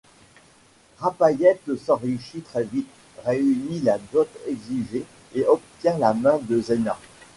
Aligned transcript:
Rapayet 0.97 1.61
s'enrichit 1.79 2.41
très 2.41 2.63
vite, 2.63 2.89
réunit 3.23 3.81
la 3.81 3.99
dot 4.11 4.27
exigée 4.47 5.05
et 5.35 5.45
obtient 5.45 5.99
la 5.99 6.15
main 6.15 6.39
de 6.39 6.59
Zaina. 6.59 6.97